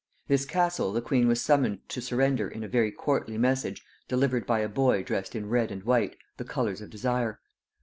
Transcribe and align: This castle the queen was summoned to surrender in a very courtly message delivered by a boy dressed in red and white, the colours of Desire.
This 0.27 0.45
castle 0.47 0.91
the 0.91 0.99
queen 1.03 1.27
was 1.27 1.39
summoned 1.43 1.87
to 1.89 2.01
surrender 2.01 2.47
in 2.49 2.63
a 2.63 2.67
very 2.67 2.91
courtly 2.91 3.37
message 3.37 3.85
delivered 4.07 4.47
by 4.47 4.61
a 4.61 4.67
boy 4.67 5.03
dressed 5.03 5.35
in 5.35 5.47
red 5.47 5.69
and 5.69 5.83
white, 5.83 6.17
the 6.37 6.43
colours 6.43 6.81
of 6.81 6.89
Desire. 6.89 7.39